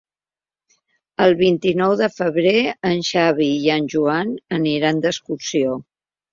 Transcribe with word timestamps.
El 1.25 1.35
vint-i-nou 1.41 1.93
de 1.99 2.09
febrer 2.15 2.55
en 2.93 3.05
Xavi 3.11 3.53
i 3.69 3.71
en 3.77 3.89
Joan 3.97 4.35
aniran 4.61 5.07
d'excursió. 5.07 5.81